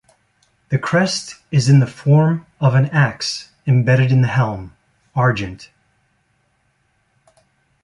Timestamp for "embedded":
3.67-4.11